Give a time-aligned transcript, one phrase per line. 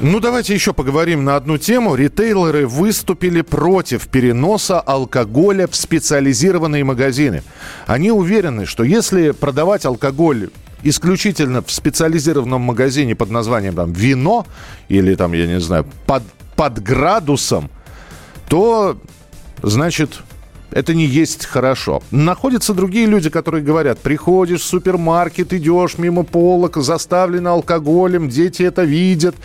[0.00, 1.94] Ну, давайте еще поговорим на одну тему.
[1.94, 7.44] Ритейлеры выступили против переноса алкоголя в специализированные магазины.
[7.86, 10.50] Они уверены, что если продавать алкоголь
[10.82, 14.46] исключительно в специализированном магазине под названием там вино
[14.88, 16.24] или там, я не знаю, под,
[16.56, 17.70] под градусом,
[18.48, 18.98] то,
[19.62, 20.22] значит,
[20.72, 22.02] это не есть хорошо.
[22.10, 28.82] Находятся другие люди, которые говорят, приходишь в супермаркет, идешь мимо полок, заставлено алкоголем, дети это
[28.82, 29.36] видят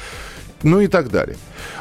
[0.63, 1.37] ну и так далее.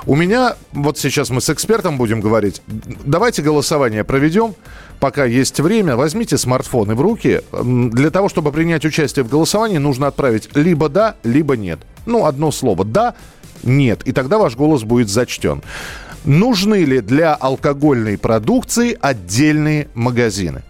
[0.06, 4.54] У меня, вот сейчас мы с экспертом будем говорить, давайте голосование проведем,
[5.00, 5.96] пока есть время.
[5.96, 7.42] Возьмите смартфоны в руки.
[7.52, 11.80] Для того, чтобы принять участие в голосовании, нужно отправить либо да, либо нет.
[12.06, 13.14] Ну, одно слово «да»,
[13.62, 15.62] «нет», и тогда ваш голос будет зачтен.
[16.24, 20.62] Нужны ли для алкогольной продукции отдельные магазины?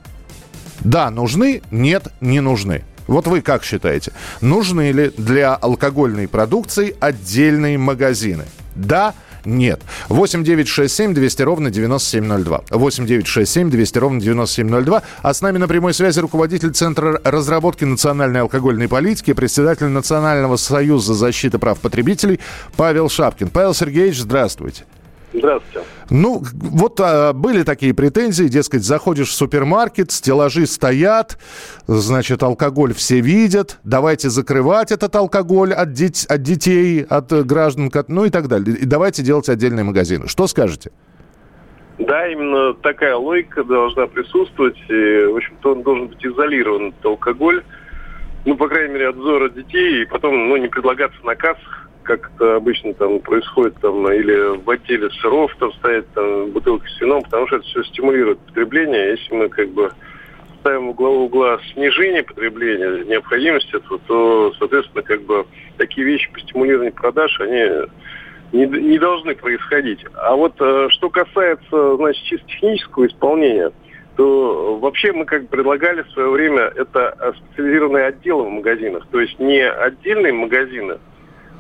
[0.80, 2.84] Да, нужны, нет, не нужны.
[3.08, 8.44] Вот вы как считаете, нужны ли для алкогольной продукции отдельные магазины?
[8.76, 9.80] Да, нет.
[10.08, 12.64] 8 9 6 7 200 ровно 9702.
[12.70, 15.02] 8 9 6 7 200 ровно 9702.
[15.22, 21.14] А с нами на прямой связи руководитель Центра разработки национальной алкогольной политики, председатель Национального союза
[21.14, 22.40] защиты прав потребителей
[22.76, 23.48] Павел Шапкин.
[23.48, 24.84] Павел Сергеевич, здравствуйте.
[25.32, 25.86] Здравствуйте.
[26.10, 31.38] Ну, вот а, были такие претензии, дескать, заходишь в супермаркет, стеллажи стоят,
[31.86, 37.90] значит, алкоголь все видят, давайте закрывать этот алкоголь от, дет- от детей, от э, граждан,
[38.08, 38.76] ну и так далее.
[38.76, 40.28] И давайте делать отдельные магазины.
[40.28, 40.92] Что скажете?
[41.98, 44.78] Да, именно такая логика должна присутствовать.
[44.88, 47.62] И, в общем-то, он должен быть изолирован, этот алкоголь.
[48.44, 50.02] Ну, по крайней мере, от взора детей.
[50.02, 51.77] И потом, ну, не предлагаться на кассах
[52.08, 57.00] как это обычно там происходит, там, или в отделе сыров там стоят там, бутылки с
[57.02, 59.10] вином, потому что это все стимулирует потребление.
[59.10, 59.92] Если мы как бы
[60.60, 65.46] ставим угла угла снижение потребления, необходимость этого, то, соответственно, как бы
[65.76, 67.64] такие вещи по стимулированию продаж, они
[68.52, 70.02] не, не должны происходить.
[70.14, 73.70] А вот э, что касается, значит, чисто технического исполнения,
[74.16, 79.38] то вообще мы как предлагали в свое время это специализированные отделы в магазинах, то есть
[79.38, 80.98] не отдельные магазины,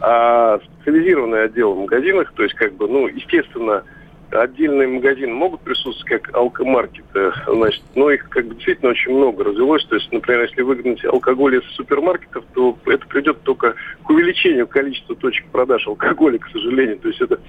[0.00, 3.82] а специализированный отдел в магазинах, то есть как бы, ну, естественно,
[4.30, 9.84] отдельные магазины могут присутствовать как алкомаркеты, значит, но их как бы действительно очень много развелось.
[9.86, 15.16] То есть, например, если выгнать алкоголь из супермаркетов, то это придет только к увеличению количества
[15.16, 16.98] точек продаж алкоголя, к сожалению.
[16.98, 17.40] То есть это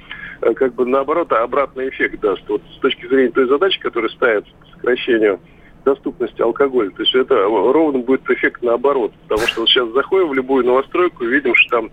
[0.41, 2.43] э, как бы наоборот обратный эффект даст.
[2.47, 5.39] Вот с точки зрения той задачи, которая ставится по сокращению
[5.83, 6.91] доступности алкоголя.
[6.91, 9.11] То есть это ровно будет эффект наоборот.
[9.27, 11.91] Потому что вот сейчас заходим в любую новостройку и видим, что там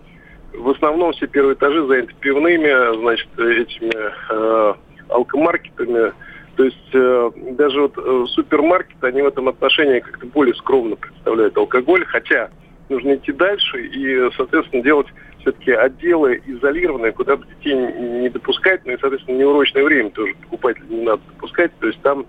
[0.57, 4.73] в основном все первые этажи заняты пивными, значит, этими э,
[5.09, 6.13] алкомаркетами.
[6.55, 11.55] То есть э, даже вот э, супермаркеты, они в этом отношении как-то более скромно представляют
[11.57, 12.49] алкоголь, хотя
[12.89, 15.07] нужно идти дальше и, соответственно, делать
[15.41, 20.87] все-таки отделы изолированные, куда бы детей не допускать, ну и, соответственно, неурочное время тоже покупателей
[20.89, 21.71] не надо допускать.
[21.79, 22.25] То есть там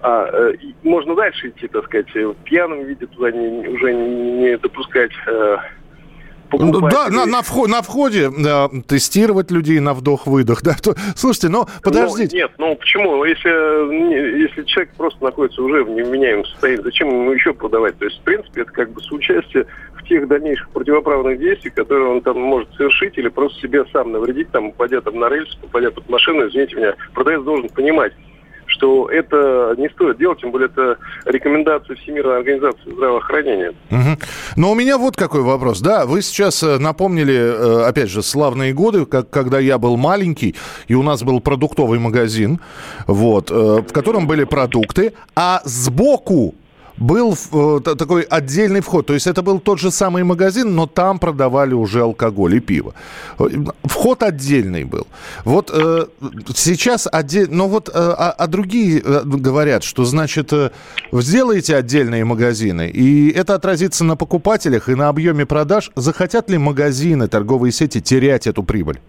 [0.00, 5.12] а, э, можно дальше идти, так сказать, в пьяном виде туда не, уже не допускать
[5.26, 5.56] э,
[6.58, 10.62] да, на, на, вход, на входе да, тестировать людей на вдох-выдох.
[10.64, 12.36] Да, то, слушайте, но подождите.
[12.36, 13.24] Ну, нет, ну почему?
[13.24, 17.98] Если, если человек просто находится уже в невменяемом состоянии, зачем ему еще продавать?
[17.98, 22.22] То есть, в принципе, это как бы соучастие в тех дальнейших противоправных действиях, которые он
[22.22, 26.08] там может совершить, или просто себе сам навредить, там, попадя там на рельс, попадя под
[26.08, 28.12] машину, извините меня, продавец должен понимать,
[28.66, 33.74] что это не стоит делать, тем более это рекомендация Всемирной организации здравоохранения.
[33.90, 34.18] Угу.
[34.56, 35.80] Но у меня вот какой вопрос.
[35.80, 40.54] Да, вы сейчас э, напомнили, э, опять же, славные годы, как, когда я был маленький,
[40.88, 42.60] и у нас был продуктовый магазин,
[43.06, 46.54] вот, э, в котором были продукты, а сбоку
[46.96, 49.06] был э, такой отдельный вход.
[49.06, 52.94] То есть это был тот же самый магазин, но там продавали уже алкоголь и пиво.
[53.84, 55.06] Вход отдельный был.
[55.44, 56.06] Вот э,
[56.54, 57.56] сейчас отдельно...
[57.56, 60.70] Но вот э, а, а другие э, говорят, что, значит, э,
[61.12, 65.90] сделаете отдельные магазины, и это отразится на покупателях и на объеме продаж.
[65.96, 69.00] Захотят ли магазины, торговые сети терять эту прибыль?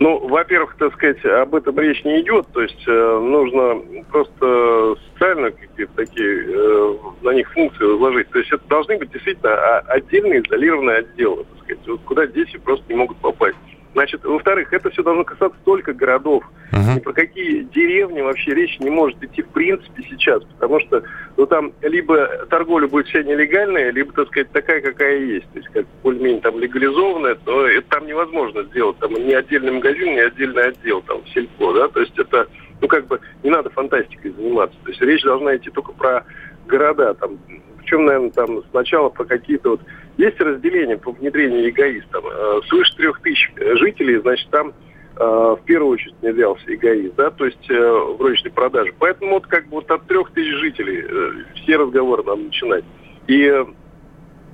[0.00, 2.46] Ну, во-первых, так сказать, об этом речь не идет.
[2.52, 8.30] То есть э, нужно просто социально какие-то такие э, на них функции возложить.
[8.30, 12.84] То есть это должны быть действительно отдельные изолированные отделы, так сказать, вот, куда дети просто
[12.88, 13.56] не могут попасть.
[13.94, 16.44] Значит, во-вторых, это все должно касаться только городов.
[16.72, 16.96] Uh-huh.
[16.96, 21.02] Ни про какие деревни вообще речь не может идти в принципе сейчас, потому что
[21.36, 25.50] ну, там либо торговля будет вся нелегальная, либо, так сказать, такая, какая есть.
[25.52, 28.98] То есть, как более-менее там легализованная, то это там невозможно сделать.
[28.98, 32.46] Там ни отдельный магазин, ни отдельный отдел, там, сельпо, да, то есть это,
[32.80, 34.76] ну, как бы, не надо фантастикой заниматься.
[34.84, 36.24] То есть речь должна идти только про
[36.66, 37.38] города, там,
[37.78, 39.80] причем, наверное, там сначала про какие-то вот...
[40.18, 42.10] Есть разделение по внедрению эгоист.
[42.10, 44.72] Там, э, свыше трех тысяч жителей, значит, там
[45.16, 48.92] э, в первую очередь внедрялся эгоист, да, то есть э, в розничной продаже.
[48.98, 52.84] Поэтому вот как бы вот от трех тысяч жителей э, все разговоры надо начинать.
[53.28, 53.48] И,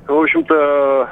[0.06, 1.10] в общем-то,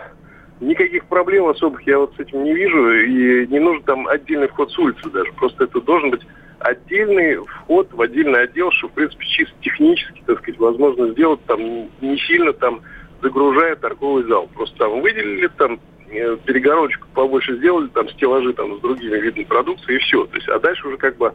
[0.60, 4.70] никаких проблем особых я вот с этим не вижу, и не нужен там отдельный вход
[4.70, 5.32] с улицы даже.
[5.32, 6.26] Просто это должен быть
[6.58, 11.88] отдельный вход в отдельный отдел, что, в принципе, чисто технически, так сказать, возможно сделать там
[12.02, 12.82] не сильно там
[13.22, 14.48] загружая торговый зал.
[14.54, 15.80] Просто там выделили там
[16.10, 20.26] э, перегородочку побольше сделали, там стеллажи там с другими видами продукции и все.
[20.26, 21.32] То есть, а дальше уже как бы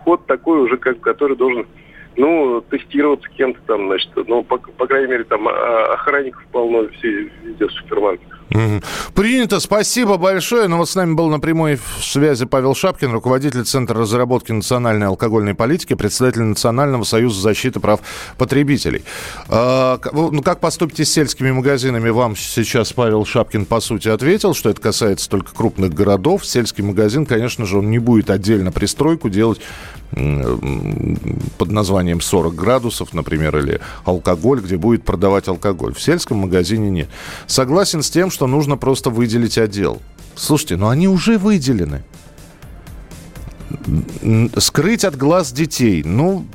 [0.00, 1.66] вход такой уже, как, который должен
[2.16, 7.30] ну, тестироваться кем-то там, значит, ну, по, по крайней мере, там а, охранников полно все,
[7.44, 8.37] везде в супермаркетах.
[9.14, 10.68] Принято, спасибо большое.
[10.68, 15.54] Ну вот с нами был на прямой связи Павел Шапкин, руководитель Центра разработки национальной алкогольной
[15.54, 18.00] политики, председатель Национального союза защиты прав
[18.38, 19.04] потребителей.
[19.48, 22.08] А, ну как поступите с сельскими магазинами?
[22.08, 26.46] Вам сейчас Павел Шапкин по сути ответил, что это касается только крупных городов.
[26.46, 29.60] Сельский магазин, конечно же, он не будет отдельно пристройку делать
[30.10, 35.94] под названием 40 градусов, например, или алкоголь, где будет продавать алкоголь.
[35.94, 37.08] В сельском магазине нет.
[37.46, 40.00] Согласен с тем, что нужно просто выделить отдел.
[40.34, 42.04] Слушайте, но они уже выделены.
[44.56, 46.02] Скрыть от глаз детей.
[46.04, 46.46] Ну,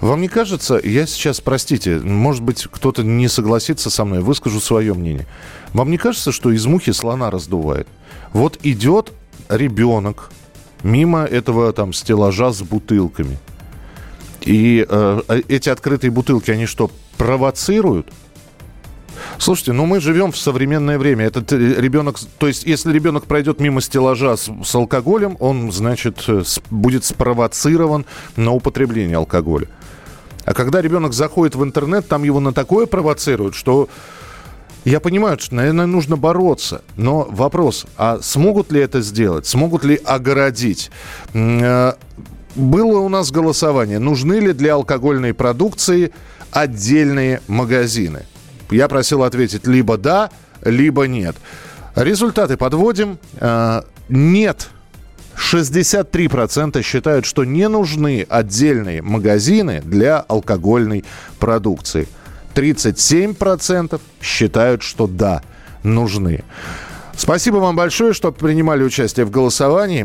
[0.00, 4.94] вам не кажется, я сейчас, простите, может быть, кто-то не согласится со мной, выскажу свое
[4.94, 5.26] мнение.
[5.72, 7.88] Вам не кажется, что из мухи слона раздувает?
[8.32, 9.12] Вот идет
[9.48, 10.30] ребенок,
[10.84, 13.38] мимо этого там стеллажа с бутылками.
[14.42, 18.06] И э, э, эти открытые бутылки, они что, провоцируют?
[19.38, 21.24] Слушайте, ну мы живем в современное время.
[21.24, 26.22] Этот э, ребенок, то есть если ребенок пройдет мимо стеллажа с, с алкоголем, он, значит,
[26.28, 28.04] э, с, будет спровоцирован
[28.36, 29.68] на употребление алкоголя.
[30.44, 33.88] А когда ребенок заходит в интернет, там его на такое провоцируют, что
[34.84, 36.82] я понимаю, что, наверное, нужно бороться.
[36.96, 39.46] Но вопрос, а смогут ли это сделать?
[39.46, 40.90] Смогут ли огородить?
[41.32, 41.94] Э,
[42.54, 43.98] было у нас голосование.
[43.98, 46.12] Нужны ли для алкогольной продукции
[46.50, 48.26] отдельные магазины?
[48.70, 50.30] Я просил ответить либо да,
[50.62, 51.36] либо нет.
[51.96, 53.18] Результаты подводим.
[53.40, 54.68] Э, нет.
[55.36, 61.04] 63% считают, что не нужны отдельные магазины для алкогольной
[61.38, 62.06] продукции.
[62.54, 65.42] 37% считают, что да,
[65.82, 66.44] нужны.
[67.16, 70.02] Спасибо вам большое, что принимали участие в голосовании.